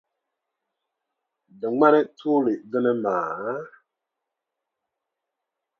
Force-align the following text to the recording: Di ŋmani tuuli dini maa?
Di 1.59 1.67
ŋmani 1.73 2.01
tuuli 2.17 2.53
dini 2.69 2.91
maa? 3.03 3.55